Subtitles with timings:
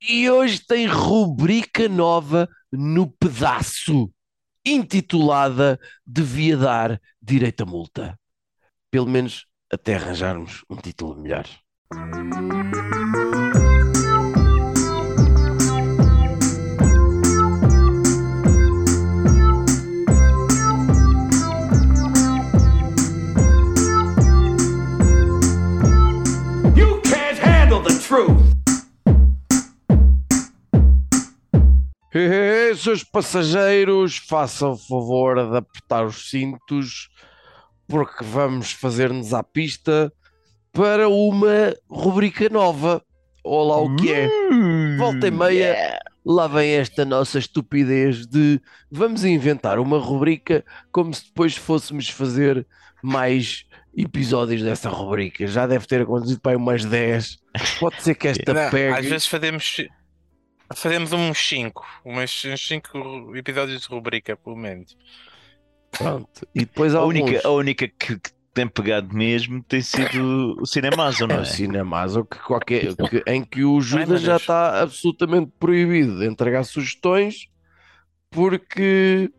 [0.00, 4.10] E hoje tem rubrica nova no pedaço,
[4.64, 8.18] intitulada Devia dar direito a multa.
[8.90, 11.46] Pelo menos até arranjarmos um título melhor.
[32.12, 37.08] Hey, seus passageiros, façam o favor de apertar os cintos,
[37.86, 40.12] porque vamos fazer-nos à pista
[40.72, 43.00] para uma rubrica nova.
[43.44, 44.28] Olá, o que é?
[44.98, 51.26] Volta e meia, lá vem esta nossa estupidez de vamos inventar uma rubrica como se
[51.26, 52.66] depois fôssemos fazer
[53.04, 53.64] mais
[53.96, 55.46] episódios dessa rubrica.
[55.46, 57.38] Já deve ter acontecido para aí umas 10.
[57.78, 58.98] Pode ser que esta Não, pegue.
[58.98, 59.76] às vezes fazemos,
[60.74, 64.96] fazemos uns 5, umas 5 episódios de rubrica, pelo menos.
[65.90, 66.46] Pronto.
[66.54, 67.20] E depois A alguns...
[67.22, 71.42] única, a única que, que tem pegado mesmo tem sido o Cinemazo, não É é?
[71.42, 76.64] o Cinemazo que qualquer, que- em que o Judas já está absolutamente proibido de entregar
[76.64, 77.48] sugestões
[78.30, 79.30] porque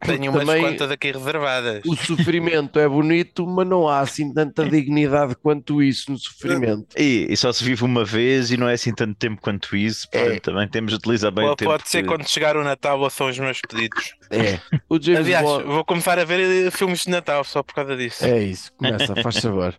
[0.00, 1.82] Tenho umas também quantas aqui reservadas.
[1.86, 6.86] o sofrimento é bonito, mas não há assim tanta dignidade quanto isso no sofrimento.
[6.98, 10.06] E, e só se vive uma vez e não é assim tanto tempo quanto isso,
[10.12, 10.18] É.
[10.24, 11.70] portanto também temos de utilizar bem o Pode, tempo.
[11.70, 14.14] pode ser que- quando chegar o Natal ou são os meus pedidos.
[14.30, 14.58] É.
[14.88, 17.96] O James Aliás, Bond- vou começar a ver eh, filmes de Natal só por causa
[17.96, 18.24] disso.
[18.24, 19.74] É isso, começa, faz favor.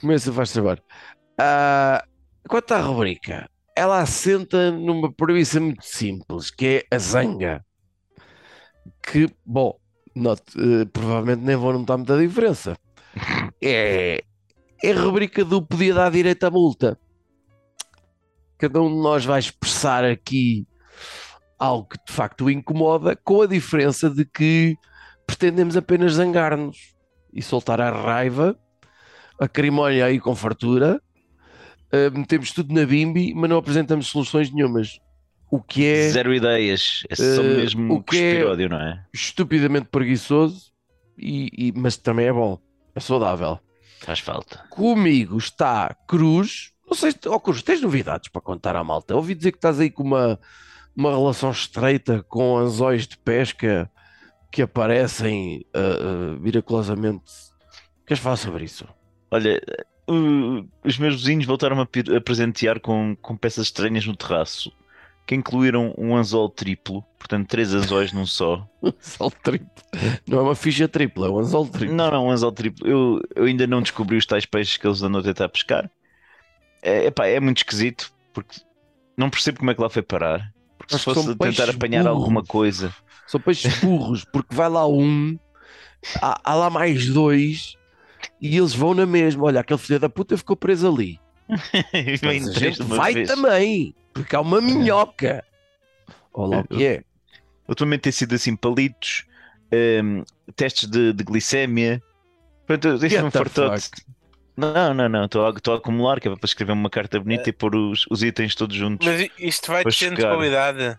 [0.00, 0.80] Começa, faz favor.
[1.38, 2.04] Ah,
[2.48, 7.64] quanto à rubrica, ela assenta numa premissa muito simples, que é a zanga.
[9.02, 9.78] Que, bom,
[10.14, 12.76] note, eh, provavelmente nem vou notar muita diferença.
[13.62, 14.22] É,
[14.82, 16.98] é a rubrica do podia dar direito à multa.
[18.58, 20.66] Cada um de nós vai expressar aqui
[21.58, 24.76] algo que de facto o incomoda, com a diferença de que
[25.26, 26.94] pretendemos apenas zangar-nos
[27.32, 28.58] e soltar a raiva,
[29.40, 31.00] a cerimónia aí com fartura,
[31.92, 34.98] eh, metemos tudo na bimbi, mas não apresentamos soluções nenhumas.
[35.50, 39.04] O que é Zero ideias, é só Eh, mesmo o que é- não é?
[39.14, 40.70] estupidamente preguiçoso,
[41.16, 42.58] e, e- mas também é bom,
[42.94, 43.58] é saudável.
[44.00, 44.64] Faz falta.
[44.70, 46.72] Comigo está Cruz.
[46.86, 49.14] Não sei se, oh, Cruz, tens novidades para contar à malta?
[49.16, 50.38] Ouvi dizer que estás aí com uma,
[50.96, 53.90] uma relação estreita com anzóis de pesca
[54.52, 57.24] que aparecem ah, ah, miraculosamente.
[58.06, 58.86] Queres falar sobre isso?
[59.30, 59.60] Olha,
[60.84, 61.82] os meus vizinhos voltaram a,
[62.16, 64.72] a presentear com, com peças estranhas no terraço,
[65.28, 68.66] que incluíram um anzol triplo, portanto, três anzóis num só.
[68.82, 69.68] Anzol triplo.
[70.26, 71.94] Não é uma ficha tripla, é um anzol triplo.
[71.94, 72.88] Não, não, um anzol triplo.
[72.88, 75.90] Eu, eu ainda não descobri os tais peixes que eles andam a tentar pescar.
[76.80, 78.58] É, epá, é muito esquisito, porque
[79.18, 80.50] não percebo como é que lá foi parar.
[80.78, 82.18] Porque se fosse tentar apanhar burros.
[82.18, 82.94] alguma coisa.
[83.26, 85.38] São peixes burros, porque vai lá um,
[86.22, 87.76] há, há lá mais dois
[88.40, 89.44] e eles vão na mesma.
[89.44, 91.20] Olha, aquele filho da puta ficou preso ali.
[92.22, 93.28] Mas a gente vai vez.
[93.28, 95.44] também, porque há uma minhoca.
[96.32, 97.02] Olha lá o que é.
[97.68, 99.24] Ultimamente tem sido assim palitos,
[100.02, 100.22] hum,
[100.56, 102.02] testes de, de glicémia.
[102.66, 103.90] Portanto, deixa-me fartote.
[104.56, 107.48] Não, não, não, estou a, estou a acumular, que é para escrever uma carta bonita
[107.48, 109.06] e pôr os, os itens todos juntos.
[109.06, 110.98] Mas isto vai descendo de qualidade.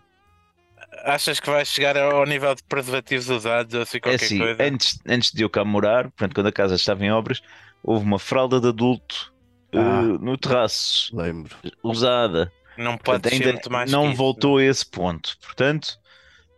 [1.04, 4.62] Achas que vai chegar ao nível de preservativos usados ou assim É qualquer assim, coisa?
[4.62, 7.42] antes, antes de eu cá morar, portanto, quando a casa estava em obras,
[7.82, 9.32] houve uma fralda de adulto
[9.74, 10.02] Ah.
[10.02, 11.54] no terraço, Lembro.
[11.82, 12.50] usada.
[12.76, 14.16] Não pode Portanto, ser ainda muito mais não que isso.
[14.16, 15.36] voltou a esse ponto.
[15.42, 15.98] Portanto,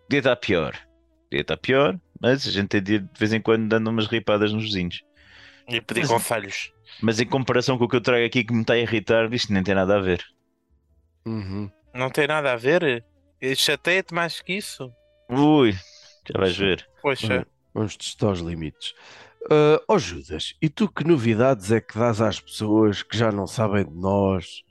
[0.06, 0.72] podia estar pior.
[1.30, 4.06] Podia estar pior, mas a gente tem de ir de vez em quando dando umas
[4.06, 5.02] ripadas nos vizinhos.
[5.68, 6.72] E pedir Mas- conselhos.
[7.00, 9.52] Mas em comparação com o que eu trago aqui que me está a irritar, isto
[9.52, 10.22] nem tem nada a ver.
[11.24, 11.70] Uhum.
[11.94, 13.04] Não tem nada a ver?
[13.56, 14.92] Chateia-te mais que isso?
[15.30, 16.86] Ui, já vais ver.
[17.00, 18.92] Poxa, Vamos testar os limites.
[19.50, 23.46] Ah, Ó Judas, e tu que novidades é que dás às pessoas que já não
[23.46, 24.62] sabem de nós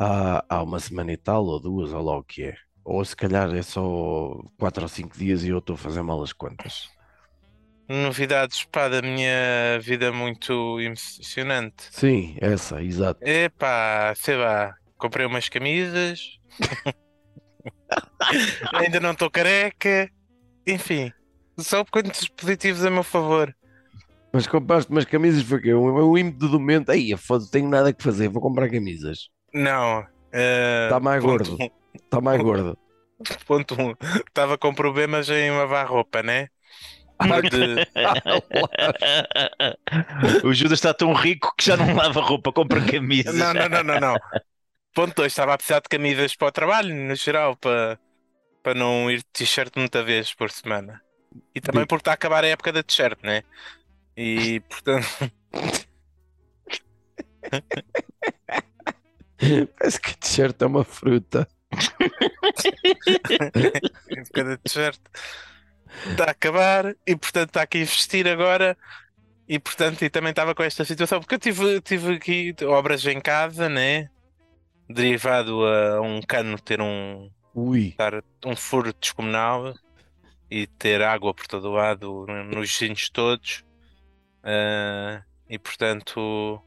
[0.00, 2.56] há, há uma semana e tal, ou duas, ou lá o que é?
[2.84, 6.22] Ou se calhar é só quatro ou cinco dias e eu estou a fazer mal
[6.22, 6.90] as contas.
[7.88, 11.90] novidades pá, da minha vida muito emocionante.
[11.90, 13.20] Sim, essa, exato.
[13.22, 16.38] Epá, sei lá, comprei umas camisas.
[18.74, 20.10] Ainda não estou careca.
[20.66, 21.12] Enfim,
[21.58, 23.54] só pontos positivos a meu favor.
[24.32, 25.74] Mas compraste umas camisas, foi o quê?
[25.74, 26.90] Um, um ímpeto do momento.
[26.90, 29.28] Aí, foda tenho nada que fazer, vou comprar camisas.
[29.52, 30.06] Não.
[30.32, 31.72] eh, Está mais ponto gordo.
[31.94, 32.78] Está mais gordo.
[33.20, 33.94] um, ponto um.
[34.26, 36.48] Estava com problemas em lavar roupa, né?
[37.18, 37.86] Ah, De-
[40.44, 43.34] o Judas está tão rico que já não lava roupa, compra camisas.
[43.34, 44.16] Não, não, não, não, não.
[44.94, 47.98] Ponto 2, estava a precisar de camisas para o trabalho, no geral, para,
[48.62, 51.00] para não ir de t-shirt muita vez por semana.
[51.54, 53.42] E também porque está a acabar a época da t-shirt, né?
[54.16, 55.06] E portanto,
[59.78, 61.48] Parece que t-shirt é uma fruta.
[64.10, 65.00] a época da t-shirt
[66.10, 68.76] está a acabar e portanto está aqui a vestir agora.
[69.48, 73.20] E portanto, e também estava com esta situação, porque eu tive, tive aqui obras em
[73.20, 74.08] casa, né?
[74.88, 79.74] Derivado a um cano ter um, Ui, estar um furo descomunal
[80.48, 83.64] e ter água por todo o lado nos vizinhos todos.
[84.42, 86.62] Ah, e portanto,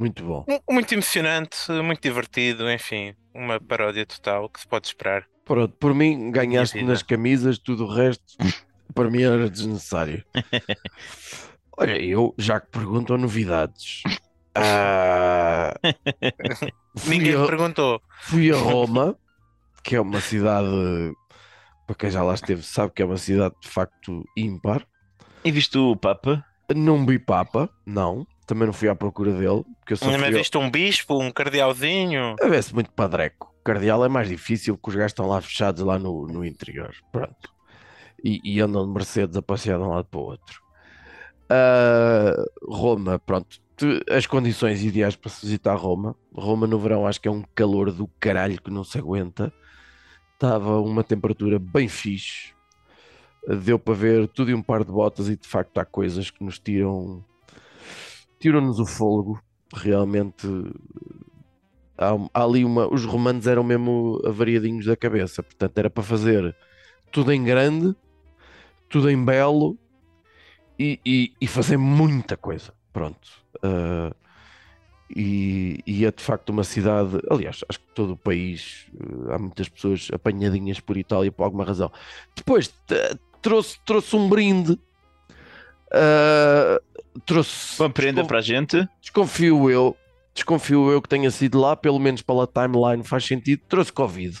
[0.00, 0.44] muito bom.
[0.48, 5.24] mu- muito emocionante, muito divertido, enfim, uma paródia total que se pode esperar.
[5.44, 8.24] Pronto, por mim ganhaste nas camisas, tudo o resto
[8.94, 10.24] para mim era desnecessário.
[11.76, 14.02] Olha, eu já que perguntam novidades.
[14.54, 15.74] ah,
[17.06, 18.02] Ninguém a, perguntou.
[18.22, 19.16] fui a Roma,
[19.82, 20.66] que é uma cidade,
[21.86, 24.86] para quem já lá esteve, sabe que é uma cidade de facto ímpar.
[25.44, 26.44] E viste o Papa?
[26.74, 28.26] Não vi Papa, não.
[28.50, 31.30] Também não fui à procura dele, porque eu só Não fui viste um bispo, um
[31.30, 32.34] cardealzinho.
[32.42, 33.54] A ver-se muito padreco.
[33.62, 36.92] Cardeal é mais difícil porque os gajos estão lá fechados lá no, no interior.
[37.12, 37.54] Pronto.
[38.24, 40.60] E, e andam de Mercedes a passear de um lado para o outro.
[41.48, 43.60] Ah, Roma, pronto.
[44.10, 46.16] As condições ideais para se visitar Roma.
[46.34, 49.52] Roma no verão acho que é um calor do caralho que não se aguenta.
[50.34, 52.52] Estava uma temperatura bem fixe.
[53.62, 56.42] Deu para ver tudo e um par de botas e de facto há coisas que
[56.42, 57.24] nos tiram
[58.40, 59.40] tiram-nos o fôlego.
[59.74, 60.46] Realmente
[61.96, 62.92] há, há ali uma.
[62.92, 66.54] Os romanos eram mesmo avariadinhos da cabeça, portanto era para fazer
[67.12, 67.94] tudo em grande,
[68.88, 69.78] tudo em belo
[70.78, 72.72] e, e- e fazer muita coisa.
[72.92, 73.28] Pronto.
[73.62, 74.12] Ah,
[75.14, 77.18] e, e é de facto uma cidade.
[77.30, 78.86] Aliás, acho que todo o país
[79.30, 81.90] há muitas pessoas apanhadinhas por Itália por alguma razão.
[82.36, 82.72] Depois
[83.42, 84.78] trouxe, trouxe um brinde.
[85.92, 86.78] Ah,
[87.26, 87.80] trouxe.
[87.82, 88.88] Uma prenda descon- para a gente.
[89.00, 89.96] Desconfio eu,
[90.34, 94.38] desconfio eu que tenha sido lá, pelo menos pela timeline faz sentido, trouxe Covid.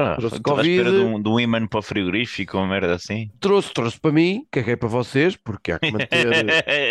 [0.00, 1.04] Ah, Trouxe estou à espera Covid.
[1.08, 3.28] de um, de um imã para o frigorífico, uma merda assim.
[3.40, 6.50] Trouxe, trouxe para mim, caguei para vocês, porque há que manter,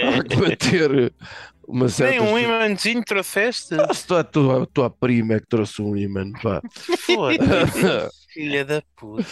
[0.09, 1.13] há que manter
[1.65, 2.11] uma certa.
[2.19, 3.75] Nem um imãzinho trouxeste?
[3.75, 6.61] Ah, se tu- a tua, a tua prima é que trouxe um imã, pá.
[7.05, 9.23] Foda-se, filha da puta.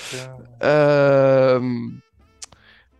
[0.61, 1.97] Ahm,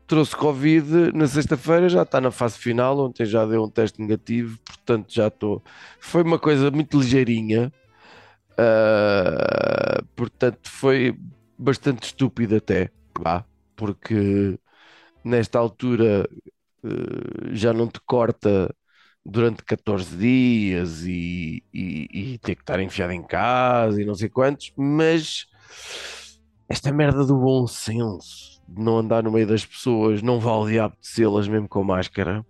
[0.08, 3.00] trouxe Covid na sexta-feira, já está na fase final.
[3.00, 5.64] Ontem já deu um teste negativo, portanto já estou.
[6.00, 7.72] Foi uma coisa muito ligeirinha,
[8.58, 11.18] ah, portanto foi
[11.58, 12.92] bastante estúpido até,
[13.76, 14.60] porque
[15.24, 16.28] nesta altura
[16.84, 16.90] eh,
[17.54, 18.76] já não te corta
[19.26, 24.30] durante 14 dias e, e, e ter que estar enfiado em casa e não sei
[24.30, 25.48] quantos, mas
[26.68, 30.68] esta merda do bom senso, de não andar no meio das pessoas, não vale o
[30.70, 32.46] diabo de las mesmo com máscara,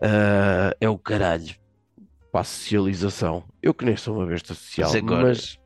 [0.00, 1.54] ah, é o caralho
[2.30, 3.44] para a socialização.
[3.62, 5.58] Eu que nem sou uma besta social, Mas agora- mas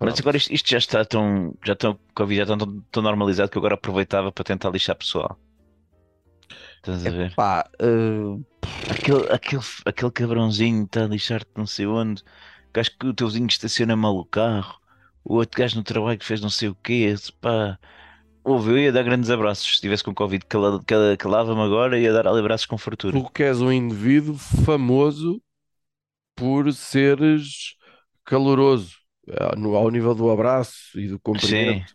[0.00, 1.54] Mas agora isto, isto já está tão.
[1.64, 4.96] Já tão, Covid já está tão, tão normalizado que eu agora aproveitava para tentar lixar
[4.96, 5.38] pessoal.
[6.76, 7.34] Estás a ver?
[7.34, 8.38] Pá, ah,
[8.90, 12.22] Aquele, aquele, aquele cabrãozinho está a lixar-te não sei onde.
[12.72, 14.78] Que acho que o teu vizinho estaciona mal o carro.
[15.24, 17.14] O outro gajo no trabalho que fez não sei o quê.
[17.40, 17.78] Pá.
[18.44, 19.66] Ouve, eu ia dar grandes abraços.
[19.66, 23.22] Se estivesse com Covid, cala- cala- calava-me agora ia dar ali abraços com fartura.
[23.22, 25.40] tu que és um indivíduo famoso
[26.36, 27.76] por seres
[28.24, 28.96] caloroso
[29.30, 31.94] ah, no- ao nível do abraço e do cumprimento.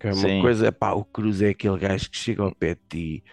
[0.00, 0.32] Que é uma sim.
[0.32, 2.82] coisa, pá, o Cruz é aquele gajo que chega ao pé de
[3.22, 3.24] ti,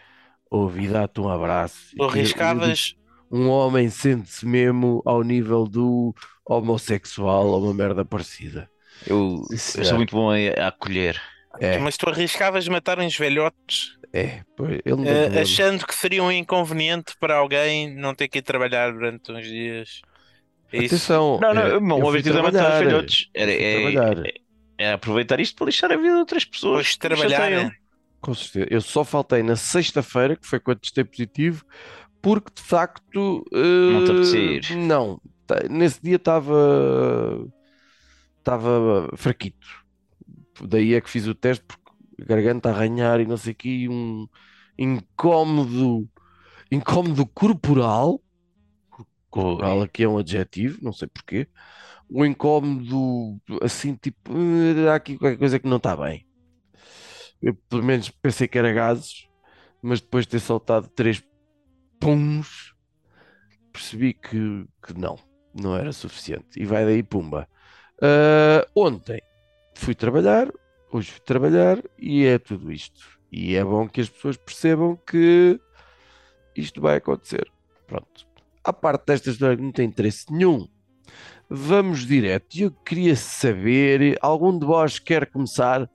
[0.52, 1.96] ouve e dá-te um abraço.
[1.98, 2.96] Tu E- e arriscavas,
[3.32, 6.14] um homem sente-se mesmo ao nível do
[6.48, 8.70] homossexual ou uma merda parecida.
[9.06, 9.84] Eu, eu é.
[9.84, 11.22] sou muito bom a, a acolher.
[11.60, 15.42] É, mas tu arriscavas matar uns velhotes é, pois, não eh, problema.
[15.42, 20.02] achando que seria um inconveniente para alguém não ter que ir trabalhar durante uns dias.
[20.72, 20.96] É isso.
[20.96, 23.30] Atenção, Não, não, é, o meu eu fui objetivo é matar trabalhar, velhotes.
[23.34, 24.34] Era, é, é-
[24.78, 26.86] é aproveitar isto para lixar a vida de outras pessoas.
[26.86, 27.72] De me trabalhar, né?
[28.22, 28.68] Com certeza.
[28.70, 31.66] Eu só faltei na sexta-feira, que foi quando testei positivo,
[32.22, 33.46] porque de facto.
[33.52, 34.78] Não te eh, apetecia.
[34.78, 35.20] Não.
[35.70, 37.46] Nesse dia estava.
[38.46, 39.68] Estava fraquito.
[40.62, 41.82] Daí é que fiz o teste, porque
[42.22, 44.28] a garganta a arranhar e não sei o quê, um
[44.78, 46.08] incómodo.
[46.72, 48.22] Incómodo corporal.
[49.32, 51.48] Corporal aqui é um adjetivo, não sei porquê.
[52.08, 56.24] Um incómodo assim, tipo, eh, há aqui qualquer coisa que não está bem.
[57.42, 59.28] Eu pelo menos pensei que era gases,
[59.82, 61.24] mas depois de ter soltado três
[62.00, 62.76] puns,
[63.74, 65.18] percebi que, que não.
[65.54, 66.60] não era suficiente.
[66.60, 67.48] E vai daí, pumba.
[68.02, 69.22] Ah, ontem
[69.74, 70.52] fui trabalhar,
[70.92, 73.20] hoje fui trabalhar e é tudo isto.
[73.32, 75.60] E é bom que as pessoas percebam que
[76.56, 77.52] isto vai acontecer.
[77.88, 78.28] Pronto.
[78.64, 80.68] À parte desta história que não tem interesse nenhum,
[81.50, 82.58] vamos direto.
[82.58, 85.90] Eu queria saber, algum de vós quer começar?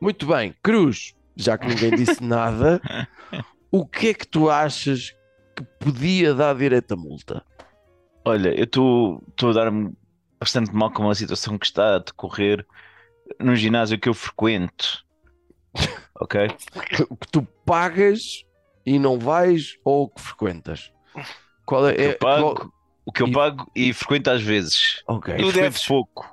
[0.00, 2.80] Muito bem, Cruz, já que ninguém disse nada,
[3.70, 5.14] o que é que tu achas
[5.56, 7.44] que podia dar direito a multa?
[8.24, 9.92] Olha, eu estou a dar-me
[10.42, 12.66] bastante mal com a situação que está a decorrer
[13.38, 15.04] no ginásio que eu frequento.
[16.20, 16.40] Ok?
[17.10, 18.44] O que tu pagas
[18.86, 20.92] e não vais ou o que frequentas?
[21.66, 21.92] Qual é?
[21.92, 22.72] O que eu é- pago, qual-
[23.06, 25.02] o que eu e- pago e frequento às vezes.
[25.08, 25.34] Ok.
[25.36, 26.30] Tu deves- pouco.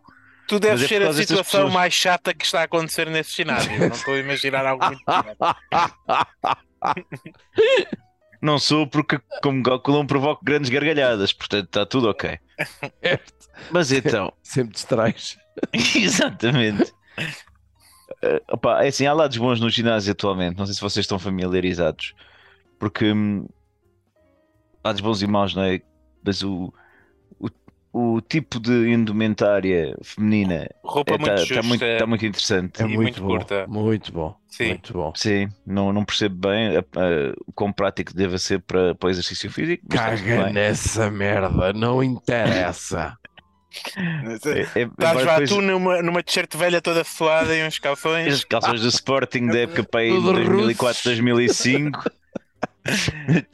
[0.47, 1.73] Tu deves é ser a situação pessoas.
[1.73, 3.79] mais chata que está a acontecer nesse ginásio.
[3.79, 5.35] Não estou a imaginar algo muito pior.
[8.41, 12.39] Não sou porque, como calculam, provoco grandes gargalhadas, portanto está tudo ok.
[13.71, 15.37] Mas então, Sempre distrais.
[15.95, 16.93] exatamente.
[18.21, 21.19] Eh, opa, é assim, há lados bons no ginásio atualmente, não sei se vocês estão
[21.19, 22.13] familiarizados,
[22.79, 23.45] porque hum,
[24.83, 25.81] lados bons e maus, não é?
[26.23, 26.73] Mas o,
[27.91, 31.63] o, tipo de indumentária feminina Roupa está muito justa.
[31.63, 32.81] muito, tá muito interessante.
[32.81, 33.27] É E muito, muito bom.
[33.27, 33.65] curta.
[33.67, 34.35] Muito bom.
[34.47, 34.67] Sim.
[34.69, 35.11] Muito bom.
[35.15, 39.09] Sim, não, não percebo bem a- a- o quão prático deve ser para, para o
[39.09, 39.83] exercício físico.
[39.87, 43.15] tudo Caga nessa merda, não interessa.
[43.95, 47.67] É- é- Estás embora lá depois- tu numa, numa t-shirt velha toda suada e uns
[47.75, 48.43] As calções.
[48.45, 51.03] calções do Sporting da época para aí Tudo 2004, russos.
[51.03, 52.03] 2005.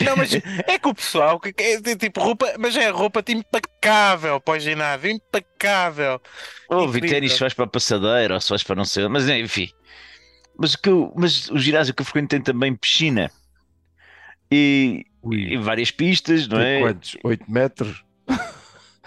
[0.03, 4.59] Não, mas é que o pessoal é tipo roupa, mas é roupa impecável para o
[4.59, 6.21] ginásio, impecável.
[6.69, 7.09] Ouve, Incrível.
[7.09, 9.69] ténis se vais para a passadeira ou se vais para não sei, mas enfim.
[10.57, 13.29] Mas, o que eu- mas o ginásio que eu frequento tem também piscina
[14.51, 16.79] e, e várias pistas, não Tem é?
[16.79, 17.17] quantos?
[17.23, 18.03] 8 metros?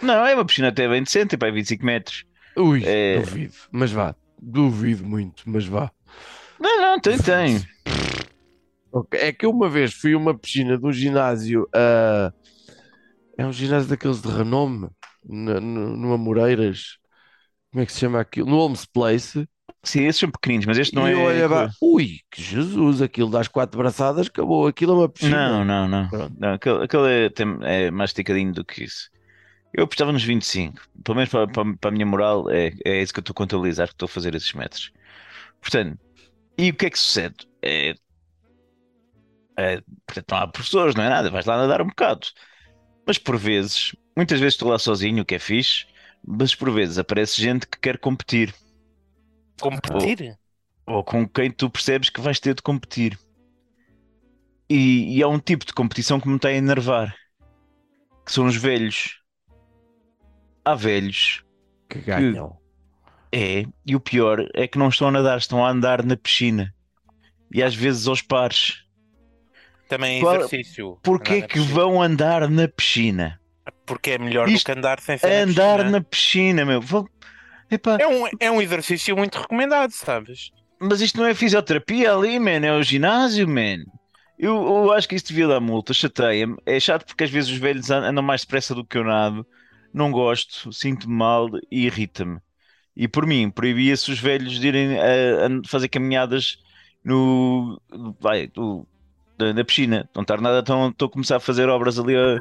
[0.02, 2.24] Não, é uma piscina até bem decente, tem para aí 25 metros.
[2.56, 3.18] Ui, É.
[3.18, 3.54] duvido.
[3.72, 4.14] Mas vá.
[4.40, 5.90] Duvido muito, mas vá.
[6.60, 7.64] Não, não, tem, tem.
[9.12, 11.68] É que uma vez fui a uma piscina de um ginásio.
[11.74, 12.32] ah,
[13.36, 14.88] é um ginásio daqueles de renome,
[15.24, 16.98] no, no Amoreiras.
[17.70, 18.48] Como é que se chama aquilo?
[18.48, 19.46] No Holmes Place.
[19.84, 21.14] Sim, esses são pequeninos, mas este não e é.
[21.14, 24.66] eu olhava, ui, que Jesus, aquilo das quatro braçadas, acabou.
[24.66, 25.64] Aquilo é uma piscina.
[25.64, 26.08] Não, não, não.
[26.08, 26.34] Pronto.
[26.38, 29.08] não aquele aquele é, tem- é mais esticadinho do que isso.
[29.72, 30.82] Eu apostava nos 25.
[31.04, 33.36] Pelo menos para, para, para a minha moral, é, é isso que eu estou a
[33.36, 34.90] contabilizar, que estou a fazer esses metros.
[35.60, 35.98] Portanto,
[36.56, 37.36] e o que é que sucede?
[37.62, 37.94] É,
[39.58, 42.28] é, portanto, não há professores, não é nada, vais lá nadar um bocado.
[43.06, 45.86] Mas por vezes, muitas vezes estou lá sozinho, o que é fixe,
[46.26, 48.54] mas por vezes aparece gente que quer competir,
[49.60, 50.38] Competir?
[50.86, 53.18] ou com quem tu percebes que vais ter de competir.
[54.70, 57.14] E, e há um tipo de competição que me está a enervar,
[58.24, 59.20] que são os velhos.
[60.64, 61.42] Há velhos,
[61.88, 62.58] Que ganham.
[63.34, 66.74] é, e o pior é que não estão a nadar, estão a andar na piscina.
[67.52, 68.84] E às vezes aos pares.
[69.88, 70.98] Também é Qual- exercício.
[71.02, 71.74] Porquê Andar que piscina.
[71.74, 73.40] vão andar na piscina?
[73.86, 75.90] Porque é melhor Isto- do que andar sem ser A na andar piscina.
[75.90, 76.82] na piscina, meu.
[77.70, 80.50] Epá, É um, é um exercício muito recomendado, sabes?
[80.80, 83.84] Mas isto não é fisioterapia ali, man, é o ginásio, man.
[84.38, 84.54] Eu,
[84.84, 86.56] eu acho que isso devia dar multa, chateia-me.
[86.64, 89.44] É chato porque às vezes os velhos an- andam mais depressa do que eu nado.
[89.92, 92.38] Não gosto, sinto-me mal e irrita-me.
[92.96, 95.02] E por mim, proibia-se os velhos de irem a,
[95.46, 96.58] a fazer caminhadas
[97.04, 97.80] no,
[98.20, 98.86] vai, do-
[99.38, 100.08] da, da piscina.
[100.14, 102.38] Não estar nada, estou a começar a fazer obras ali a-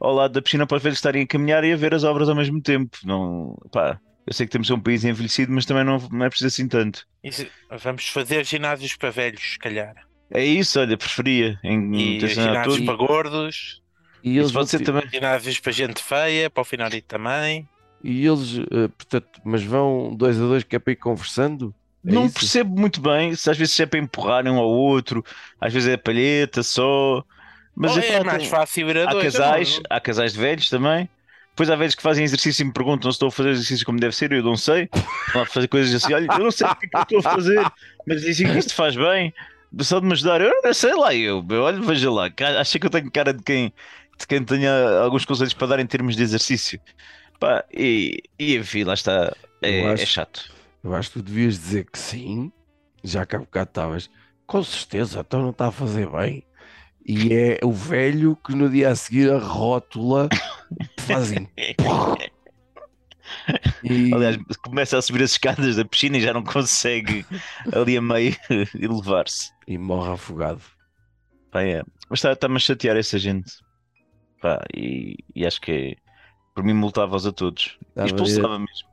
[0.00, 2.28] ao lado da piscina para os velhos estarem a caminhar e a ver as obras
[2.28, 2.96] ao mesmo tempo.
[3.04, 6.48] Não, pá, eu sei que temos um país envelhecido, mas também não, não é preciso
[6.48, 7.04] assim tanto.
[7.22, 7.46] Isso-
[7.82, 9.94] vamos fazer ginásios para velhos, se calhar.
[10.30, 11.58] É isso, olha, preferia.
[11.64, 13.82] Em, E ginásios para gordos,
[14.22, 15.08] E eles, pode ser vão- também.
[15.10, 17.68] ginásios para gente feia, para o finalito também.
[18.04, 21.74] e eles eh, portanto, mas vão dois a dois que é para ir conversando?
[22.08, 22.34] É não isso?
[22.34, 25.24] percebo muito bem se às vezes é para empurrarem um ao outro,
[25.60, 27.24] às vezes é palheta só.
[27.74, 29.24] Mas Ou epá, é mais tem- fácil ir a há dois.
[29.32, 31.08] casais, não- há casais de velhos também.
[31.50, 33.98] Depois há velhos que fazem exercício e me perguntam se estou a fazer exercício como
[33.98, 34.88] deve ser, eu não sei.
[35.26, 37.18] Estão a fazer coisas assim, olha, eu não sei o que é que eu estou
[37.18, 37.66] a fazer,
[38.06, 39.34] mas dizem que isto faz bem,
[39.80, 40.40] só de me ajudar.
[40.40, 43.42] Eu não sei lá, eu, eu olha, veja lá, acho que eu tenho cara de
[43.42, 43.72] quem,
[44.18, 46.80] de quem tenha alguns conselhos para dar em termos de exercício.
[47.40, 50.52] Pá, e, e enfim, lá está, é, é chato.
[50.82, 52.52] Eu acho que tu devias dizer que sim,
[53.02, 54.10] já que há bocado estavas,
[54.46, 56.44] com certeza, então não está a fazer bem.
[57.06, 60.28] E é o velho que no dia a seguir a rótula
[61.00, 61.48] fazem.
[63.84, 67.26] E, Aliás, começa a subir as escadas da piscina e já não consegue
[67.72, 68.34] ali a meio
[68.74, 69.52] elevar-se.
[69.66, 70.62] e morre afogado.
[71.50, 71.82] Pá, é.
[72.08, 73.52] Mas está- está-me a chatear essa gente.
[74.40, 75.96] Pá, e, e acho que é,
[76.54, 77.78] por mim multava-os a todos.
[77.94, 78.88] Dava- E expulsava mesmo.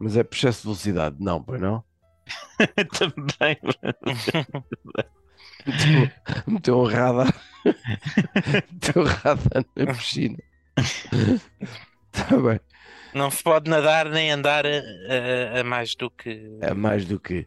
[0.00, 1.16] Mas é por excesso de velocidade.
[1.20, 1.84] Não, pois não?
[2.98, 3.58] Também.
[5.66, 6.10] Meteu,
[6.46, 7.34] meteu um radar.
[8.72, 10.38] meteu um radar na piscina.
[12.12, 12.60] Está bem.
[13.12, 16.58] Não se pode nadar nem andar a, a- a mais do que.
[16.60, 17.46] É mais do que.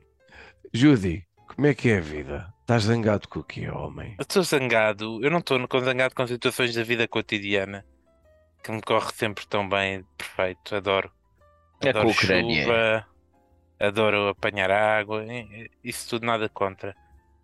[0.73, 2.53] Judy, como é que é a vida?
[2.61, 4.15] Estás zangado com o quê, homem?
[4.17, 5.19] Eu estou zangado.
[5.23, 7.85] Eu não estou zangado com situações da vida cotidiana
[8.63, 10.75] que me corre sempre tão bem, perfeito.
[10.75, 11.11] Adoro.
[11.87, 12.63] É com a Adoro Ucrânia.
[12.63, 13.07] chuva,
[13.79, 15.25] adoro apanhar água,
[15.83, 16.95] isso tudo nada contra.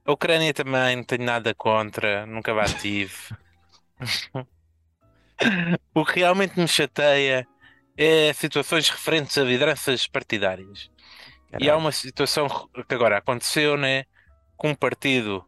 [0.05, 3.13] A Ucrânia também não tenho nada contra, nunca tive.
[5.93, 7.47] o que realmente me chateia
[7.97, 10.89] é situações referentes a lideranças partidárias.
[11.59, 12.47] E há uma situação
[12.87, 14.03] que agora aconteceu, né?
[14.59, 15.45] Que um partido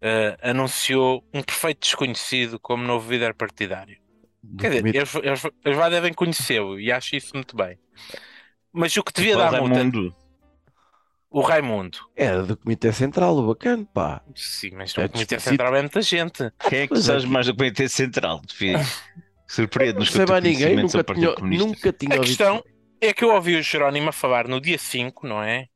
[0.00, 3.98] eh, anunciou um perfeito desconhecido como novo líder partidário.
[4.48, 7.78] Do Quer dizer, eles, eles, eles lá devem conhecê-lo e acho isso muito bem.
[8.72, 10.14] Mas o que devia dar multa, Raimundo.
[11.30, 11.98] o Raimundo.
[12.14, 14.22] Era do Comitê Central, o bacana, pá.
[14.34, 15.40] Sim, mas É o Comitê.
[15.40, 16.52] Central é muita gente.
[16.68, 18.40] Quem é que é sabes que- mais do Comitê Central?
[18.52, 18.78] Filho?
[19.48, 22.64] Surpreende-nos com o mais ninguém, nunca tinha, nunca tinha A questão
[23.00, 25.66] é que eu ouvi o Jerónimo a falar no dia 5, não é?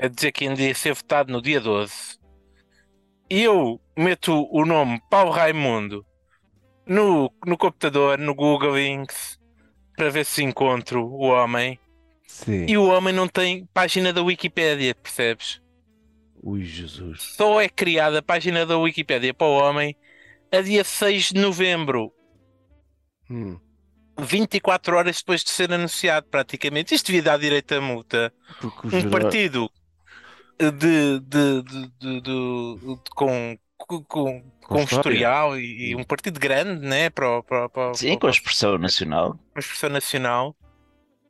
[0.00, 2.18] A dizer que ainda ia ser votado no dia 12.
[3.30, 6.04] E eu meto o nome Paulo Raimundo
[6.90, 9.38] no, no computador, no Google Links,
[9.96, 11.78] para ver se encontro o homem.
[12.26, 12.66] Sim.
[12.68, 15.60] E o homem não tem página da Wikipédia, percebes?
[16.42, 17.34] Ui, Jesus.
[17.36, 19.94] Só é criada a página da Wikipédia para o homem
[20.50, 22.12] a dia 6 de novembro.
[23.30, 23.56] Hum.
[24.18, 26.94] 24 horas depois de ser anunciado, praticamente.
[26.94, 28.32] Isto devia dar direito a multa.
[28.84, 29.70] Um partido
[30.58, 33.56] de, de, de, de- de- de- com,
[33.86, 37.10] com, com, com historial e, e um partido grande, né?
[37.10, 39.38] Para, para, para, Sim, com a expressão nacional.
[39.54, 40.56] a expressão nacional,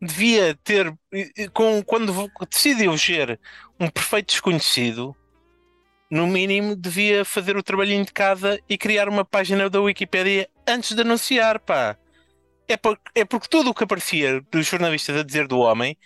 [0.01, 0.93] devia ter,
[1.53, 2.13] com, quando
[2.49, 3.39] decide eleger
[3.79, 5.15] um perfeito desconhecido,
[6.11, 10.95] no mínimo devia fazer o trabalhinho de casa e criar uma página da Wikipédia antes
[10.95, 11.97] de anunciar, pá.
[12.69, 15.97] É, por, é porque tudo o que aparecia dos jornalistas a dizer do homem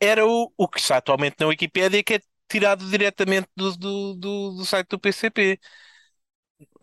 [0.00, 4.50] era o, o que está atualmente na Wikipédia, que é tirado diretamente do, do, do,
[4.56, 5.58] do site do PCP.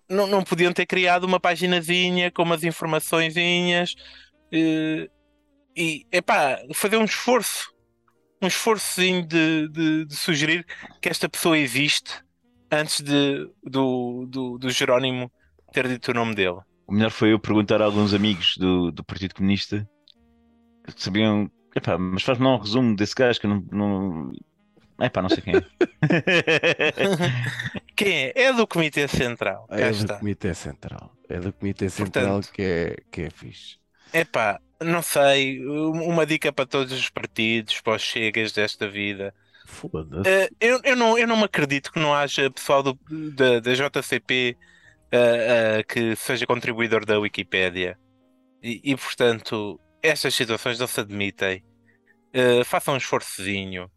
[0.09, 3.95] Não, não podiam ter criado uma paginazinha com umas informaçõezinhas
[4.51, 5.09] eh,
[5.75, 7.73] e epá, fazer um esforço,
[8.41, 10.65] um esforçozinho de, de, de sugerir
[11.01, 12.21] que esta pessoa existe
[12.71, 15.31] antes de, do, do, do Jerónimo
[15.71, 16.59] ter dito o nome dele.
[16.85, 19.87] O melhor foi eu perguntar a alguns amigos do, do Partido Comunista
[20.85, 21.49] que sabiam.
[21.75, 23.61] Epá, mas faz-me um resumo desse gajo que eu não.
[23.71, 24.31] não...
[25.01, 25.63] Epá, não sei quem é.
[27.95, 28.33] Quem é?
[28.35, 29.65] É do Comitê Central.
[29.69, 30.17] É do está.
[30.19, 31.15] Comitê Central.
[31.29, 33.77] É do Comitê Central Portanto- que, é, que é fixe.
[34.13, 39.33] Epá, não sei, um- uma dica para todos os partidos, para os chegas desta vida.
[39.65, 40.29] Foda-se.
[40.29, 43.73] Eh, eu, eu, não, eu não me acredito que não haja pessoal do, da, da
[43.73, 44.55] JCP
[45.11, 47.97] eh, eh, que seja contribuidor da Wikipédia.
[48.61, 51.63] E, e, portanto, estas situações não se admitem.
[52.65, 53.89] Façam um esforçozinho.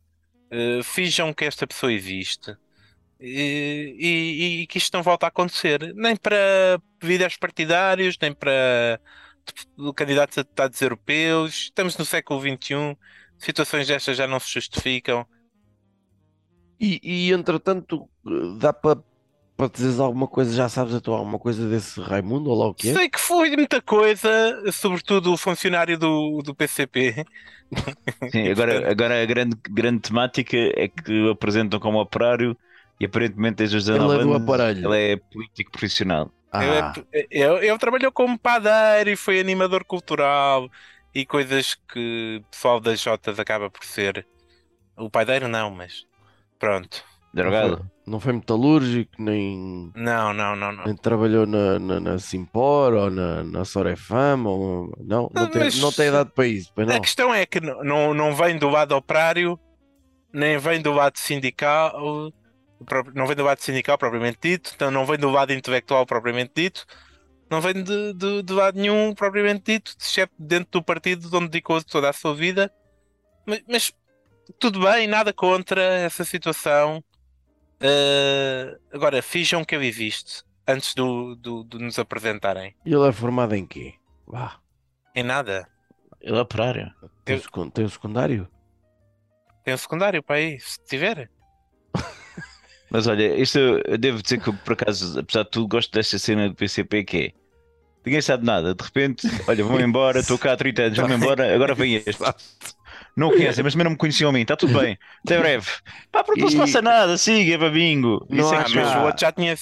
[0.50, 2.56] Eh, finjam que esta pessoa existe.
[3.20, 5.94] E, e- e que isto não volta a acontecer.
[5.94, 9.00] Nem para líderes partidários, nem para
[9.96, 11.54] candidatos a deputados europeus.
[11.64, 12.96] Estamos no século XXI.
[13.38, 15.26] Situações destas já não se justificam.
[16.78, 18.08] E, e entretanto,
[18.58, 18.98] dá para
[19.56, 22.74] para dizeres alguma coisa, já sabes a tua alguma coisa desse Raimundo ou lá o
[22.74, 23.00] que é?
[23.00, 27.24] Sei que foi muita coisa, sobretudo o funcionário do, do PCP.
[28.28, 32.58] Sim, agora, agora a grande, grande temática é que o apresentam como operário
[32.98, 34.82] e aparentemente desde os 19 Ele é do anos aparelho.
[34.82, 36.32] ele é político profissional.
[36.50, 40.68] Ah, Ele, ele- ele trabalhou como padeiro e foi animador cultural
[41.14, 44.26] e coisas que o pessoal das Jotas acaba por ser.
[44.96, 46.06] O padeiro não, mas
[46.58, 47.04] pronto.
[47.36, 47.76] Não, Drogado.
[47.76, 50.84] foi, não foi metalúrgico, nem, Não, não, não, não.
[50.84, 54.48] nem trabalhou na, na, na Simpor ou na, na Sorefama.
[54.50, 57.00] Ou, não, não, Não, tem, mas- não tem idade para isso, pois A não.
[57.00, 59.58] questão é que não, não, não vem do lado operário,
[60.32, 62.32] nem vem do lado sindical,
[63.14, 66.84] não vem do lado sindical propriamente dito, então não vem do lado intelectual propriamente dito,
[67.50, 71.82] não vem de, de, de lado nenhum propriamente dito, exceto dentro do partido onde dedicou
[71.82, 72.70] toda a sua vida.
[73.46, 73.92] Mas, mas
[74.58, 77.02] tudo bem, nada contra essa situação.
[77.80, 82.74] Eh, agora, finjam que ele existe antes do, do, de nos apresentarem.
[82.84, 83.94] E ele é formado em quê?
[84.26, 84.58] Vá,
[85.14, 85.68] Em nada.
[86.20, 86.92] Ele é operário.
[87.24, 88.48] tem, Eu- tem o secundário?
[89.64, 91.30] Tem um secundário para aí, se tiver.
[92.90, 95.92] Mas olha, isto eu eu devo dizer que eu, por acaso, apesar de tudo, gosto
[95.92, 97.46] desta cena do PCP que é.
[98.04, 101.52] Ninguém sabe nada, de repente, olha, vou-me embora, estou cá há 30 anos, vou-me embora,
[101.52, 102.22] agora vem este.
[103.16, 105.70] Não o conhecem, mas também não me conheciam a mim, está tudo bem, até breve.
[106.12, 108.26] Pá, porque não se passa nada, siga, é para bingo.
[108.28, 109.54] Não Isso é há que mas o outro já tinha.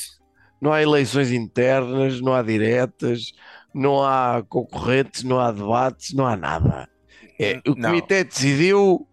[0.60, 3.32] Não há eleições internas, não há diretas,
[3.72, 6.88] não há concorrentes, não há debates, não há nada.
[7.38, 7.90] É, o Não.
[7.90, 9.06] comitê decidiu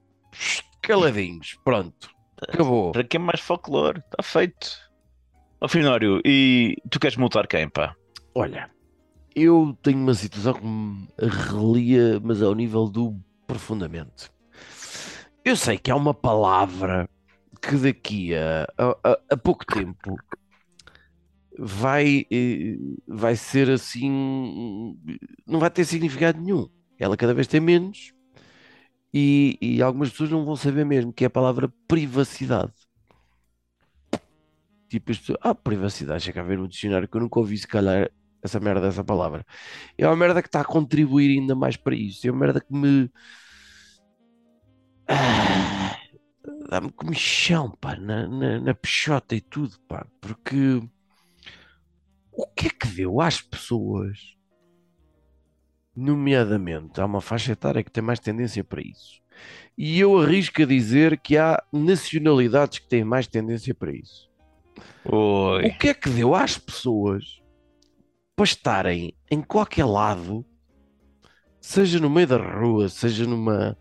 [0.82, 2.10] caladinhos, pronto,
[2.48, 2.92] acabou.
[2.92, 4.00] Para que é mais folclore?
[4.00, 4.70] Está feito.
[5.60, 7.96] Ó Finório, e tu queres multar quem, pá?
[8.34, 8.70] Olha,
[9.36, 13.16] eu tenho uma situação que me relia, mas ao nível do
[13.52, 14.32] profundamente.
[15.44, 17.10] Eu sei que há uma palavra
[17.62, 20.18] que daqui a, a- a- pouco tempo
[21.58, 24.10] vai, eh, vai ser assim,
[25.46, 26.68] não vai ter significado nenhum.
[27.00, 28.14] Ela cada vez tem menos
[29.14, 32.74] e, e algumas pessoas não vão saber mesmo, que é a palavra privacidade.
[34.90, 38.12] Tipo, pessoas, ah, privacidade, chega a ver no dicionário que eu nunca ouvi se calhar
[38.44, 39.46] essa merda dessa palavra.
[39.98, 42.28] É uma merda que está a contribuir ainda mais para isso.
[42.28, 43.10] É uma merda que me.
[45.08, 45.98] Ah,
[46.70, 50.82] Dá-me comichão, pá, na, na, na peixota e tudo, pá, porque
[52.32, 54.36] o que é que deu às pessoas,
[55.96, 59.22] nomeadamente, há uma faixa etária que tem mais tendência para isso.
[59.78, 64.30] E eu arrisco a dizer que há nacionalidades que têm mais tendência para isso.
[65.06, 65.68] Oi.
[65.68, 67.41] O que é que deu às pessoas
[68.42, 70.44] para estarem em qualquer lado,
[71.62, 73.78] seja no meio da rua, seja numa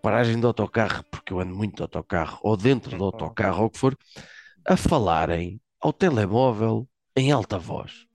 [0.00, 3.70] paragem de autocarro, porque eu ando muito de autocarro, ou dentro do autocarro, ou o
[3.70, 3.98] que for,
[4.64, 8.06] a falarem ao telemóvel em alta voz?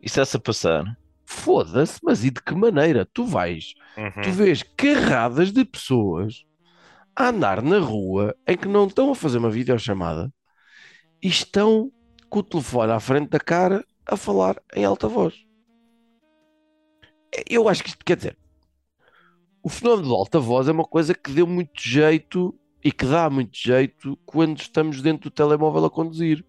[0.00, 0.84] Isso está-se a passar.
[1.26, 3.08] Foda-se, mas e de que maneira?
[3.12, 4.22] Tu vais, Uhum.
[4.22, 6.44] tu vês carradas de pessoas
[7.16, 10.32] a andar na rua em que não estão a fazer uma videochamada
[11.20, 11.90] e estão
[12.30, 15.34] com o telefone à frente da cara a falar em alta voz.
[17.48, 18.38] Eu acho que isto quer dizer,
[19.62, 23.28] o fenómeno do alta voz é uma coisa que deu muito jeito e que dá
[23.28, 26.44] muito jeito quando estamos dentro do telemóvel a conduzir.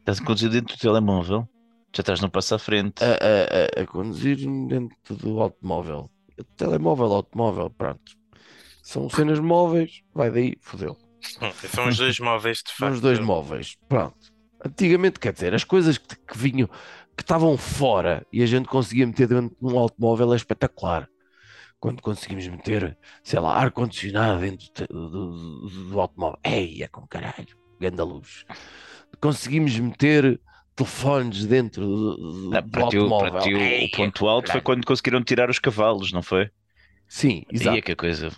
[0.00, 1.48] Estás a conduzir dentro do telemóvel.
[1.94, 3.02] Já estás no passo à frente.
[3.02, 6.10] A, a- a- a conduzir dentro do automóvel.
[6.56, 8.16] Telemóvel, automóvel, pronto.
[8.82, 10.96] São cenas móveis, vai daí, fodeu.
[11.74, 12.94] São os dois móveis de São facto.
[12.94, 14.32] os dois móveis, pronto.
[14.64, 16.68] Antigamente, quer dizer, as coisas que, que vinham,
[17.16, 21.08] que estavam fora e a gente conseguia meter dentro de um automóvel é espetacular.
[21.80, 26.38] Quando conseguimos meter, sei lá, ar-condicionado dentro do, do- do- automóvel.
[26.44, 28.44] Ei, é com caralho, ganda luz.
[29.20, 30.40] Conseguimos meter
[30.74, 33.30] telefones dentro do, Não, automóvel.
[33.32, 36.22] para ti o- Ei, o ponto é alto foi quando conseguiram tirar os cavalos, não
[36.22, 36.50] foi?
[37.08, 37.78] Sim, Aí exato.
[37.78, 38.30] é que coisa.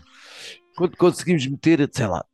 [0.76, 2.24] quando conseguimos meter, sei lá,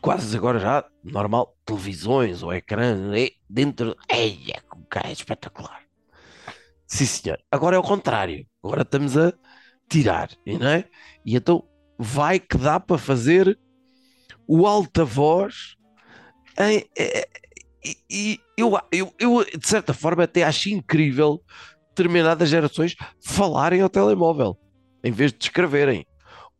[0.00, 3.96] quase agora já, normal, televisões ou ecrã é, dentro.
[4.10, 5.82] Ei, é com cara, é espetacular.
[6.86, 7.38] Sim, senhor.
[7.50, 8.46] Agora é o contrário.
[8.62, 9.32] Agora estamos a
[9.88, 10.84] tirar, não é?
[11.24, 11.64] E então
[11.98, 13.58] vai que dá para fazer
[14.46, 15.76] o alta voz
[16.58, 17.28] em- é- é-
[17.84, 21.42] e, e eu, eu, eu, de certa forma, até acho incrível
[21.88, 24.58] determinadas gerações falarem ao telemóvel
[25.02, 26.06] em vez de escreverem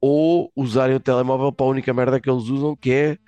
[0.00, 3.18] ou usarem o telemóvel para a única merda que eles usam, que é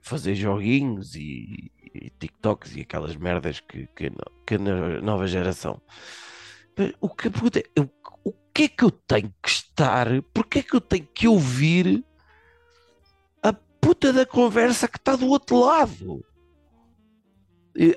[0.00, 4.10] fazer joguinhos e, e TikToks e aquelas merdas que, que,
[4.46, 5.80] que na nova geração.
[7.00, 7.30] O que, é,
[8.24, 10.06] o que é que eu tenho que estar?
[10.32, 12.04] Porque é que eu tenho que ouvir
[13.42, 16.24] a puta da conversa que está do outro lado?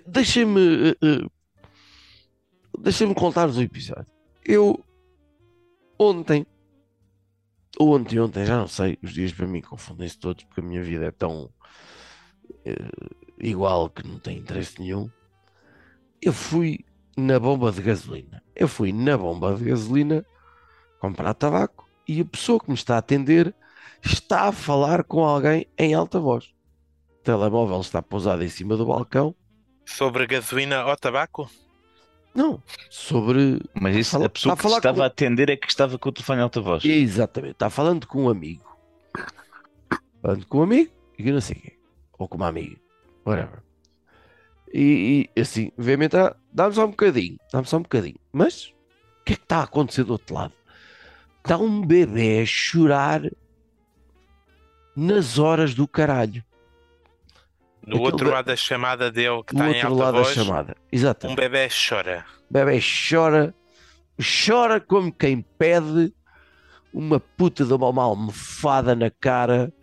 [0.05, 1.27] Deixem-me eh, eh,
[2.79, 4.05] deixem-me contar-vos o episódio.
[4.45, 4.83] Eu
[5.97, 6.45] ontem,
[7.77, 10.81] ou ontem, ontem, já não sei, os dias para mim confundem-se todos porque a minha
[10.81, 11.49] vida é tão
[12.65, 12.89] eh,
[13.39, 15.09] igual que não tem interesse nenhum.
[16.21, 16.85] Eu fui
[17.17, 18.43] na bomba de gasolina.
[18.55, 20.25] Eu fui na bomba de gasolina
[20.99, 23.53] comprar tabaco e a pessoa que me está a atender
[24.03, 26.53] está a falar com alguém em alta voz.
[27.09, 29.35] O telemóvel está pousado em cima do balcão.
[29.85, 31.49] Sobre gasolina ou tabaco?
[32.33, 35.49] Não, sobre Mas isso, Fala- a pessoa está a que falar estava com- a atender
[35.51, 36.83] é que estava com o telefone em alta voz.
[36.83, 38.63] Exatamente, está falando com um amigo.
[40.21, 41.73] Falando com um amigo e que não sei quê.
[42.17, 42.75] Ou com uma amiga.
[43.25, 43.61] Whatever.
[44.73, 48.17] E, e, assim, vê-me entrar, dá-me só um bocadinho, dá-me só um bocadinho.
[48.31, 48.65] Mas
[49.21, 50.53] o que é que está a acontecer do outro lado?
[51.37, 53.21] Está um bebê a chorar
[54.95, 56.43] nas horas do caralho.
[57.85, 60.43] No Aquele outro be- lado da chamada dele que está em alta lado voz, da
[60.43, 60.75] chamada.
[60.79, 61.37] um Exatamente.
[61.37, 62.25] bebê chora.
[62.49, 63.53] O bebê chora,
[64.45, 66.13] chora como quem pede
[66.93, 69.73] uma puta de uma almofada na cara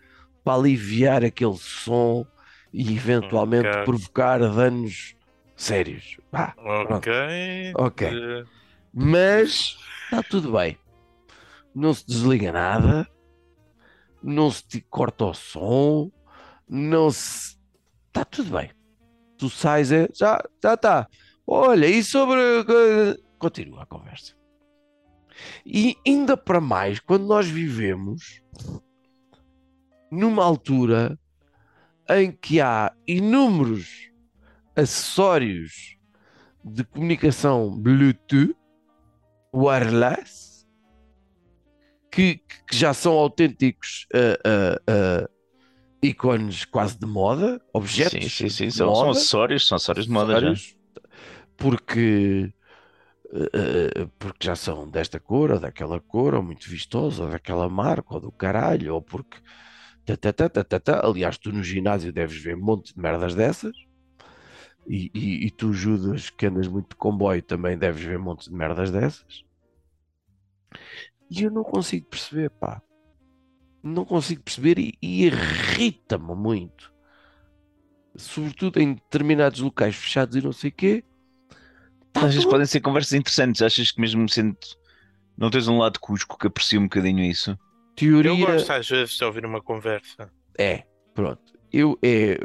[0.43, 2.25] para aliviar aquele som
[2.73, 3.85] e eventualmente Ok.
[3.85, 5.15] provocar danos
[5.57, 6.17] sérios.
[6.33, 7.13] Vá, Ok.
[7.77, 8.09] Ok.
[8.95, 10.79] Mas está tudo bem.
[11.75, 13.07] Não se desliga nada,
[14.23, 16.11] não se corta o som,
[16.69, 17.60] não se.
[18.11, 18.71] Está tudo bem.
[19.39, 19.89] Tu sais.
[20.15, 21.09] Já, já está.
[21.47, 22.41] Olha, e sobre.
[23.39, 24.35] Continua a conversa.
[25.65, 28.43] E ainda para mais, quando nós vivemos
[30.11, 31.19] numa altura
[32.11, 34.11] em que há inúmeros
[34.75, 35.97] acessórios
[36.65, 38.55] de comunicação Bluetooth
[39.55, 40.67] wireless
[42.11, 45.31] que, que já são autênticos ah, ah, ah,
[46.03, 48.71] ícones quase de moda, objetos Sim, sim, sim.
[48.73, 50.53] de São, são moda, acessórios, são acessórios de moda já.
[50.53, 50.77] acessórios,
[51.57, 52.53] porque
[53.33, 57.69] ah, ah, porque já são desta cor ou daquela cor, ou muito vistoso, ou daquela
[57.69, 59.39] marca, ou do caralho, ou porque
[60.05, 61.01] tá, tá, tá.
[61.07, 63.77] aliás, tu no ginásio deves ver um monte de merdas dessas.
[64.87, 68.49] E, e, e tu, Judas, que andas muito de comboio, também deves ver um monte
[68.51, 69.45] de merdas dessas.
[71.31, 72.83] E eu não consigo perceber, pá.
[73.83, 76.93] Não consigo perceber e, e irrita-me muito.
[78.17, 81.05] Sobretudo em determinados locais fechados e não sei o quê.
[82.13, 83.63] Tá Às vezes podem ser conversas interessantes.
[83.63, 84.57] Achas que mesmo sendo.
[85.39, 87.59] Não tens um lado cusco que aprecia um bocadinho isso?
[88.01, 90.31] teoria Eu gosto às vezes de ouvir uma conversa.
[90.59, 91.59] é, pronto.
[91.73, 92.39] Eu, é,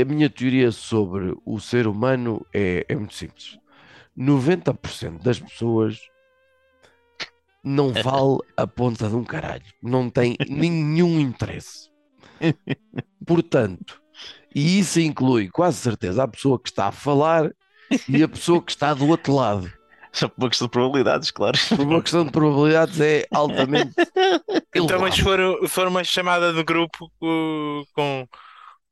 [0.00, 3.58] a minha teoria sobre o ser humano é, é muito simples.
[4.16, 6.00] 90% das pessoas
[7.64, 9.64] não vale a ponta de um caralho.
[9.82, 11.88] Não tem nenhum interesse.
[13.26, 14.00] Portanto,
[14.54, 17.50] e isso inclui quase certeza a pessoa que está a falar
[18.08, 19.72] e a pessoa que está do outro lado.
[20.12, 21.58] Só por uma questão de probabilidades, claro.
[21.68, 23.94] Por uma questão de probabilidades é altamente
[24.72, 28.28] Então, mas for, for uma chamada de grupo com,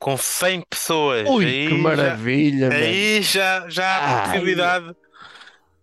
[0.01, 4.97] com 100 pessoas, Ui, aí, que maravilha, já, aí já, já há a possibilidade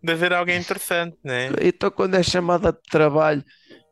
[0.02, 1.50] de haver alguém interessante, né?
[1.62, 3.44] Então, quando é chamada de trabalho,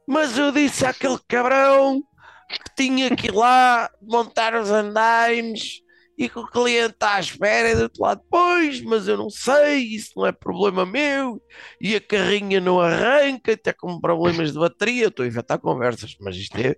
[0.08, 2.02] mas eu disse àquele cabrão
[2.50, 5.82] que tinha que ir lá montar os andaimes
[6.17, 9.30] e que o cliente está à espera e do outro lado, pois, mas eu não
[9.30, 11.39] sei, isso não é problema meu,
[11.80, 15.04] e a carrinha não arranca, está com problemas de bateria.
[15.04, 16.76] Eu estou a inventar conversas, mas isto é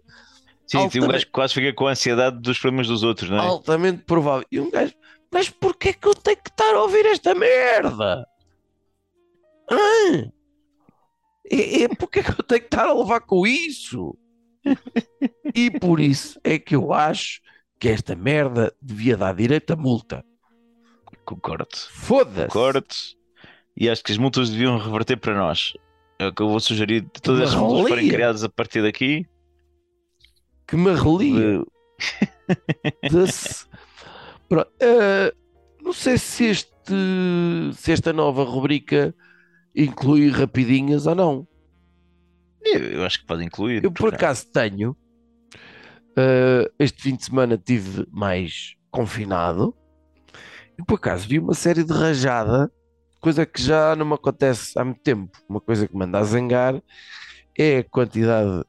[0.67, 3.27] Sim, tem um Altamente- gajo que quase fica com a ansiedade dos problemas dos outros,
[3.29, 3.41] não é?
[3.41, 4.45] altamente provável.
[4.51, 4.93] E um gajo,
[5.31, 8.23] mas porquê que eu tenho que estar a ouvir esta merda?
[9.71, 10.32] Hã?
[11.51, 14.17] É, é porquê que eu tenho que estar a levar com isso?
[15.55, 17.41] E por isso é que eu acho
[17.79, 20.23] que esta merda devia dar direito a multa.
[21.25, 21.67] Concordo.
[21.91, 22.47] Foda-se.
[22.47, 22.88] Concordo.
[23.77, 25.73] E acho que as multas deviam reverter para nós.
[26.19, 29.25] É o que eu vou sugerir de todas as multas forem criadas a partir daqui.
[30.67, 31.63] Que me relia.
[33.10, 33.65] Desse-
[34.49, 35.34] Pronto, eh,
[35.82, 36.71] não sei se, este,
[37.75, 39.15] se esta nova rubrica
[39.75, 41.47] inclui rapidinhas ou não.
[42.62, 43.84] Eu, eu acho que pode incluir.
[43.84, 44.95] Eu por acaso tenho.
[46.17, 49.75] eh, este fim de semana tive mais confinado.
[50.77, 52.71] E por acaso vi uma série de rajada,
[53.19, 55.38] coisa que já não me acontece há muito tempo.
[55.47, 56.82] Uma coisa que me anda a zangar
[57.58, 58.63] é a quantidade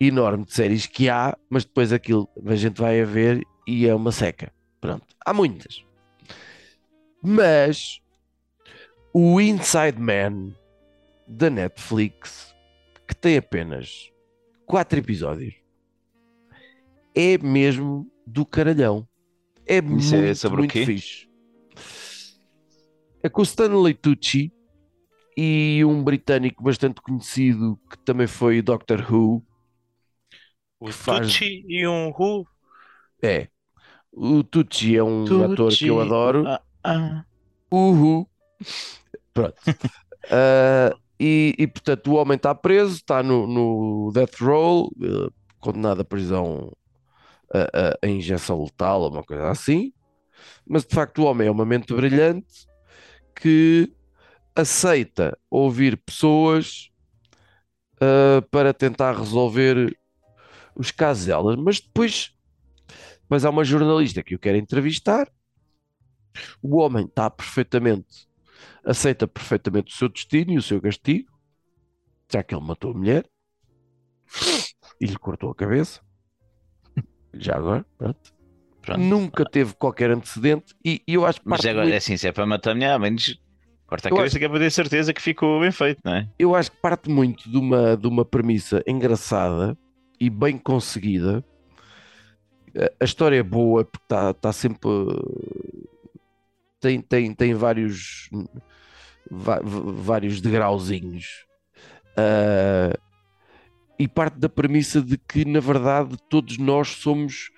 [0.00, 3.94] enorme de séries que há, mas depois aquilo a gente vai a ver e é
[3.94, 4.52] uma seca.
[4.80, 5.84] Pronto, há muitas.
[7.22, 8.00] Mas
[9.12, 10.52] o Inside Man
[11.26, 12.54] da Netflix,
[13.06, 14.10] que tem apenas
[14.66, 15.54] quatro episódios,
[17.14, 19.06] é mesmo do caralhão.
[19.66, 20.86] É Isso é muito, sobre o muito quê?
[20.86, 21.28] fixe.
[23.22, 24.52] É com o Stanley Tucci
[25.36, 29.44] e um britânico bastante conhecido que também foi Doctor Who.
[30.80, 32.46] O faz- Tucci e um Who.
[33.22, 33.48] É.
[34.12, 36.06] O Tucci é um ator que eu Tucci.
[36.06, 36.44] adoro.
[36.46, 37.24] Ah, ah.
[37.70, 38.28] Uhul.
[39.32, 39.54] Pronto.
[40.30, 46.02] Ah, e, e, portanto o homem está preso, está no, no death row, eh, condenado
[46.02, 46.72] à prisão
[47.54, 49.92] a, a- injeção letal ou uma coisa assim.
[50.68, 52.66] Mas de facto o homem é uma mente brilhante
[53.36, 53.92] que
[54.56, 56.90] aceita ouvir pessoas
[58.00, 59.96] ah, para tentar resolver
[60.76, 61.56] os casos delas.
[61.56, 62.32] Mas depois,
[63.22, 65.28] depois há uma jornalista que o quer entrevistar.
[66.62, 68.27] O homem está perfeitamente,
[68.88, 71.28] aceita perfeitamente o seu destino e o seu castigo,
[72.32, 73.28] já que ele matou a mulher
[75.00, 76.00] e lhe cortou a cabeça.
[77.34, 78.34] Já agora, pronto.
[78.82, 79.00] Pronto.
[79.00, 82.26] Nunca teve qualquer antecedente e, e eu acho que Mas agora, muito- é assim, se
[82.26, 83.38] é para matar a mulher, ao menos
[83.86, 86.28] corta a Eu cabeça que é para ter certeza que ficou bem feito, não é?
[86.38, 89.76] eu acho que parte muito de uma, de uma premissa engraçada
[90.18, 91.44] e bem conseguida,
[93.00, 94.88] A- história é boa porque está tá sempre.
[94.88, 95.88] uh,
[96.80, 98.30] Tem, tem, tem vários,
[99.30, 101.46] vários degrauzinhos.
[102.16, 102.98] Ah,
[103.98, 107.50] e parte da premissa de que, na verdade, todos nós somos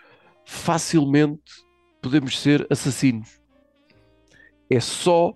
[0.47, 1.43] facilmente
[2.01, 3.41] podemos ser assassinos.
[4.71, 5.35] É só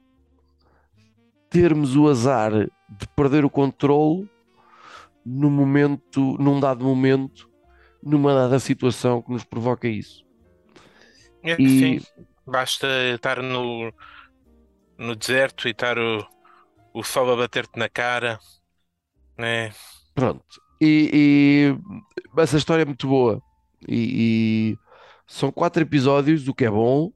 [1.51, 4.29] termos o azar de perder o controle
[5.25, 7.49] no momento, num dado momento,
[8.03, 10.25] numa dada situação que nos provoca isso.
[11.42, 12.01] É, E- Sim,
[12.47, 13.92] basta estar no,
[14.98, 16.26] no deserto e estar o,
[16.92, 18.38] o sol a bater-te na cara,
[19.37, 19.72] né?
[20.14, 20.44] Pronto.
[20.80, 21.76] E,
[22.37, 23.42] e essa história é muito boa.
[23.88, 24.78] E, e
[25.26, 27.12] são quatro episódios, o que é bom.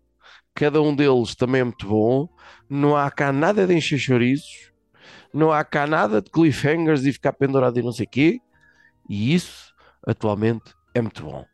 [0.55, 2.29] Cada um deles também é muito bom.
[2.69, 4.73] Não há cá nada de encher chouriços.
[5.33, 8.41] Não há cá nada de cliffhangers e ficar pendurado e não sei o quê.
[9.09, 9.73] E isso,
[10.07, 11.45] atualmente, é muito bom.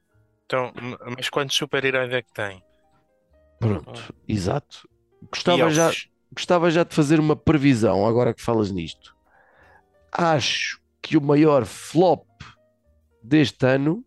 [0.47, 0.73] Então,
[1.17, 2.63] mas quantos super-heróis é que tem?
[3.59, 4.89] Pronto, exato.
[5.23, 5.91] E Gostava já?
[6.35, 9.15] Gostava já de fazer uma previsão, agora que falas nisto.
[10.13, 12.25] Acho que o maior flop
[13.23, 14.05] deste ano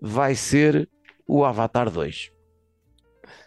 [0.00, 0.88] vai ser
[1.26, 2.30] o Avatar 2.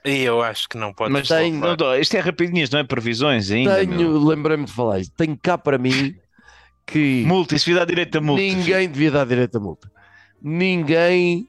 [0.06, 1.78] E eu acho que não pode Mas flopar.
[1.78, 2.84] não, isto é rapidinhas, não é?
[2.84, 3.84] Previsões ainda.
[3.86, 3.98] meu.
[3.98, 6.16] Tenho, lembrei-me de falar isto, tenho cá para mim
[6.86, 8.42] que Multa, isso dá direito a multa.
[8.42, 9.90] ninguém devia dar direito a multa.
[10.42, 11.48] Ninguém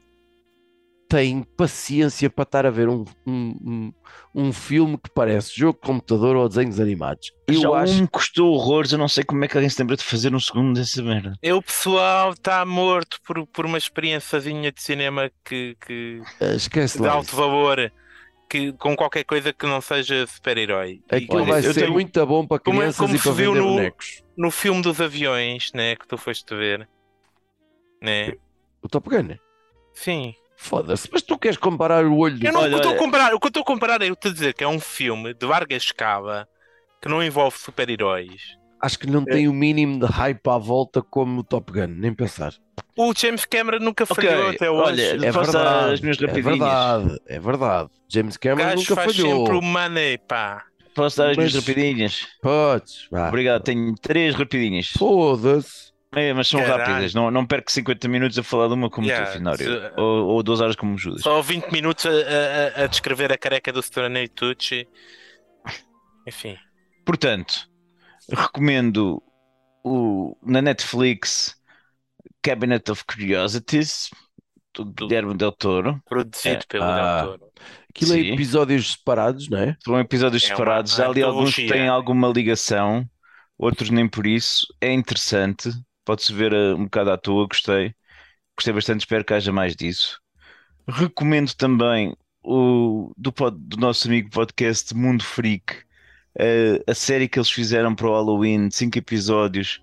[1.14, 3.32] tem paciência para estar a ver um, um,
[3.64, 3.92] um,
[4.34, 7.32] um filme que parece jogo de computador ou desenhos animados.
[7.46, 9.96] Eu Já acho um custou horrores, eu não sei como é que alguém se lembra
[9.96, 11.34] de fazer um segundo dessa merda.
[11.40, 17.00] E o pessoal está morto por, por uma experiênciazinha de cinema que, que Ah, esquece
[17.00, 17.36] de alto isso.
[17.36, 17.92] valor,
[18.50, 21.00] que, com qualquer coisa que não seja super-herói.
[21.12, 23.18] E Aquilo Olha, vai eu ser tenho- muito bom para Como é- crianças como e
[23.18, 24.22] se para viu vender no- bonecos.
[24.36, 26.88] no filme dos aviões, né, que tu foste ver,
[28.02, 28.32] né?
[28.82, 29.36] O Top Gun.
[29.92, 30.34] Sim.
[30.64, 32.90] Foda-se, mas tu queres comparar o olho do Eu não, Olha, o que eu estou
[32.90, 34.68] a olha- comparar, o que eu estou a comparar é eu te dizer que é
[34.68, 36.48] um filme de larga escala
[37.02, 38.40] que não envolve super-heróis.
[38.80, 42.12] Acho que não tem o mínimo de hype à volta como o Top Gun, nem
[42.14, 42.54] pensar.
[42.96, 44.82] O James Cameron nunca Ok, falhou até hoje.
[44.82, 46.58] olha, É verdade, as minhas é rapidinhas.
[46.58, 47.90] verdade, é verdade.
[48.08, 49.38] James Cameron gajo nunca faz falhou.
[49.46, 50.64] sempre o money, pá.
[50.94, 52.26] Posso dar as minhas Mas- rapidinhas?
[52.42, 53.28] Podes, vá.
[53.28, 54.88] Obrigado, tenho três rapidinhas.
[54.98, 55.92] Foda-se.
[56.16, 56.92] É, mas são Caralho.
[56.92, 59.92] rápidas, não, não perco 50 minutos a falar de uma como Yeah, tu, Finório.
[59.96, 61.22] Ou, ou duas horas como Judas.
[61.22, 62.10] Só 20 minutos a,
[62.80, 64.86] a- a- descrever a careca do Storney Tucci.
[66.26, 66.56] Enfim.
[67.04, 67.68] Portanto,
[68.30, 69.22] recomendo
[69.84, 71.54] o, na Netflix
[72.42, 74.10] Cabinet of Curiosities
[74.74, 76.00] do Guilherme Del Toro.
[76.06, 77.22] Produzido É, pelo ah.
[77.22, 77.52] Del Toro.
[77.90, 78.32] Aquilo é Sim.
[78.32, 79.76] episódios separados, não é?
[79.84, 80.94] São episódios É uma separados.
[80.94, 83.08] Já ali alguns que têm alguma ligação,
[83.58, 84.66] outros nem por isso.
[84.80, 85.70] É interessante.
[86.04, 87.46] Pode-se ver eh, um bocado à toa.
[87.46, 87.94] Gostei.
[88.56, 89.00] Gostei bastante.
[89.00, 90.20] Espero que haja mais disso.
[90.88, 95.82] Recomendo também o do, pod- do nosso amigo podcast Mundo Freak,
[96.38, 99.82] eh, a série que eles fizeram para o Halloween, cinco episódios.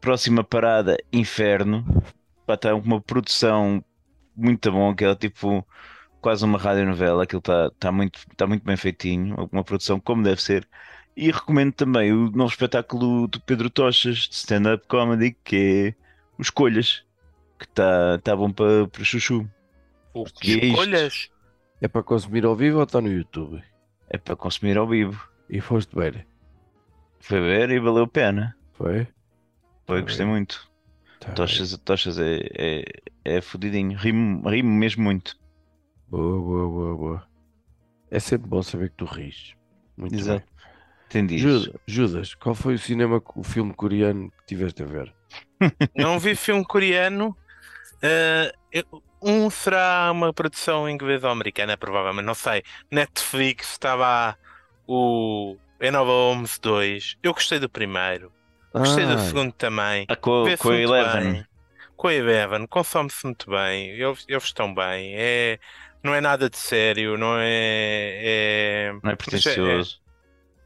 [0.00, 1.84] Próxima parada, Inferno.
[2.48, 3.84] Está uma produção
[4.36, 5.66] muito bom, que é tipo
[6.20, 10.42] quase uma radionovela, aquilo está tá muito, tá muito bem feitinho, uma produção como deve
[10.42, 10.68] ser.
[11.16, 16.04] E recomendo também o novo espetáculo do Pedro Tochas, de stand-up comedy, que é
[16.38, 17.04] o Escolhas,
[17.58, 19.48] que está tá bom para para chuchu.
[20.14, 21.30] O Que é escolhas.
[21.80, 23.62] É para consumir ao vivo ou está no YouTube?
[24.08, 25.28] É para consumir ao vivo.
[25.48, 26.26] E foste ver.
[27.20, 28.56] Foi ver e valeu a pena.
[28.74, 29.06] Foi?
[29.86, 30.34] Foi, Tá gostei bem.
[30.34, 30.70] muito.
[31.18, 32.84] Tá Tochas, Tochas é, é,
[33.24, 33.96] é fodidinho.
[33.98, 35.36] Rimo, rimo mesmo muito.
[36.08, 37.28] Boa, boa, boa, boa.
[38.10, 39.54] É sempre bom saber que tu ris.
[39.96, 40.40] Muito Exato.
[40.46, 40.69] bem.
[41.10, 41.38] Entendi.
[41.38, 45.12] Judas, Judas, qual foi o cinema, o filme coreano que tiveste a ver?
[45.96, 47.36] Não vi filme coreano.
[48.72, 52.62] Eu- um será uma produção inglesa ou americana, provavelmente, não sei.
[52.90, 54.34] Netflix estava
[54.88, 57.16] o Enola Holmes 2.
[57.22, 58.32] Eu gostei do primeiro.
[58.72, 60.06] Gostei do Ah, segundo também.
[60.08, 61.32] Ah, com, Vê-se com a Eleven.
[61.32, 61.44] bem.
[61.96, 63.90] Com a Eleven, consome-se muito bem.
[63.90, 65.12] Eles, eles estão bem.
[65.16, 65.58] É,
[66.02, 67.48] não é nada de sério, não é,
[68.22, 70.00] é- Não é pretencioso.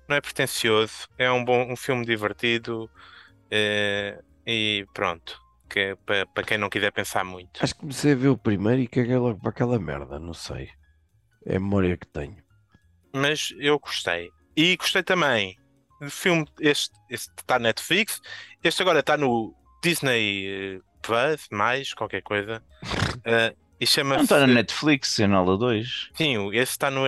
[0.08, 1.08] Não é pretencioso.
[1.18, 2.90] É um bom um filme divertido.
[3.50, 5.38] eh, e pronto.
[5.68, 7.62] Que é para, para quem não quiser pensar muito.
[7.62, 10.68] Acho que comecei a ver o primeiro e caguei logo para aquela merda, não sei.
[11.46, 12.36] É a memória que tenho.
[13.12, 14.30] Mas eu gostei.
[14.56, 15.56] E gostei também
[16.00, 16.46] do filme.
[16.60, 18.20] Este, está na Netflix.
[18.62, 22.62] Este agora está no Disney eh, Plus, mais qualquer coisa.
[23.26, 24.22] Eh, e Não chama-se.
[24.24, 26.10] está na Netflix, é Enola 2.
[26.14, 27.04] Sim, esse está no.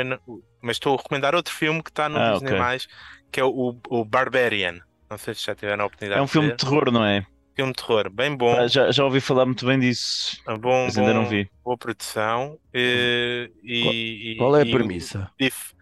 [0.67, 2.53] Mas estou a recomendar outro filme que está no Ah, Disney, ok.
[2.55, 2.87] mais,
[3.33, 4.81] que é o, o Barbarian.
[5.11, 6.51] Não sei se já tiveram a oportunidade É um de filme ver.
[6.51, 7.25] de terror, não é?
[7.57, 8.57] Filme de terror, bem bom.
[8.59, 11.51] Ah, já, já ouvi falar muito bem disso, bom, mas ainda não bom- vi.
[11.65, 12.61] Boa produção.
[12.73, 15.31] e, e- Qual é a e premissa?
[15.41, 15.75] dif-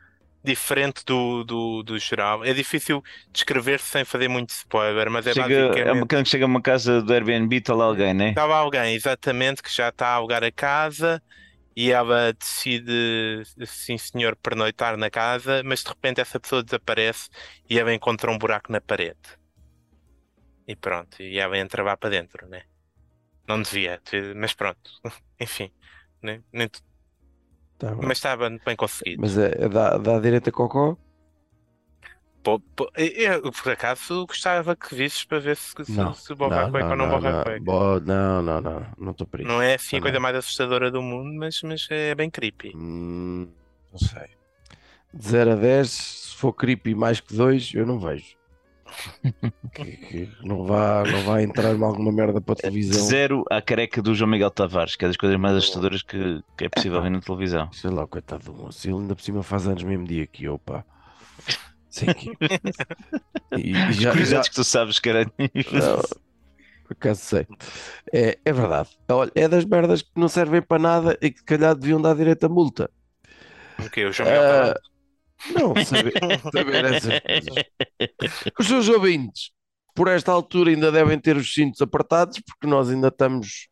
[0.44, 2.44] diferente do, do, do geral.
[2.44, 5.54] É difícil descrever sem fazer muito spoiler, mas é Chega,
[5.84, 5.92] é basicamente.
[5.92, 8.36] uma que chega a uma casa do Airbnb, está lá alguém, né?
[8.36, 11.22] Estava alguém, exatamente, que já está a alugar a casa
[11.76, 17.28] e ela decide, sim senhor, pernoitar na casa, mas de repente essa pessoa desaparece
[17.68, 19.18] e ela encontra um buraco na parede.
[20.66, 22.62] E pronto, e ela entra lá para dentro, né?
[23.46, 24.00] Não devia,
[24.36, 24.90] mas pronto,
[25.40, 25.70] enfim.
[26.22, 26.40] né?
[27.78, 27.94] Tá.
[27.96, 29.20] Mas estava bem conseguido.
[29.20, 30.96] Mas é, é da, da direita cocó?
[32.44, 36.12] Pô, pô, eu, por acaso gostava que visses para ver se, se, Não.
[36.12, 36.50] se a ou
[36.94, 37.64] não borra a cueca.
[38.04, 38.86] Não, não, não.
[38.98, 39.50] Não estou para isso.
[39.50, 42.76] Não é assim a Não, coisa mais assustadora do mundo, mas, mas é bem creepy.
[42.76, 43.48] Hum,
[43.90, 44.28] não sei.
[45.14, 48.36] De 0 a 10, se for creepy mais que 2, eu não vejo.
[49.74, 53.06] que, que não, vá, não vá entrar alguma merda para a televisão.
[53.06, 56.66] Zero à careca do João Miguel Tavares, que é das coisas mais assustadoras que, que
[56.66, 57.72] é possível ver na televisão.
[57.72, 58.86] Sei lá, coitado do moço.
[58.86, 60.84] Ele ainda por cima faz anos mesmo dia que eu, pá.
[61.94, 62.06] Sim.
[63.56, 65.32] E, e já, já, que tu sabes, caralho.
[65.70, 66.00] Não,
[66.84, 67.48] por acaso sei.
[68.12, 68.90] É, é verdade.
[69.10, 72.16] Olha, é das merdas que não servem para nada e que se calhar deviam dar
[72.16, 72.90] direito a multa.
[74.12, 74.90] João Miguel Ah, Tavares?
[75.46, 76.14] não, saber,
[76.52, 77.58] saber essas coisas.
[78.58, 79.50] Os seus ouvintes,
[79.94, 83.68] por esta altura, ainda devem ter os cintos apertados, porque nós ainda estamos,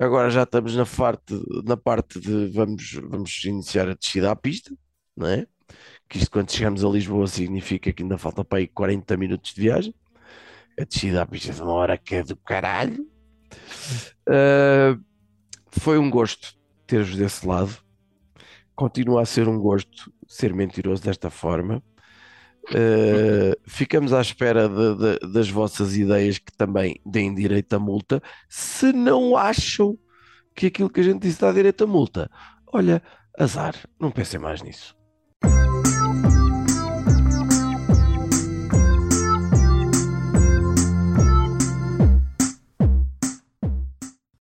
[0.00, 4.74] agora já estamos na parte, na parte de vamos, vamos iniciar a descida à pista,
[5.16, 5.46] não é?
[6.14, 9.60] Que isto quando chegamos a Lisboa significa que ainda falta para aí 40 minutos de
[9.62, 9.92] viagem.
[10.80, 13.04] A descida à pista é uma hora que é do caralho.
[14.28, 14.96] Ah,
[15.72, 16.54] foi um gosto
[16.86, 17.76] ter-vos desse lado.
[18.76, 21.82] Continua a ser um gosto ser mentiroso desta forma.
[22.70, 28.22] Uh, ficamos à espera de- de- das vossas ideias que também deem direito a multa.
[28.48, 29.98] Se não acham
[30.54, 32.30] que aquilo que a gente disse dá direito a multa,
[32.72, 33.02] olha,
[33.36, 34.96] azar, não pensem mais nisso.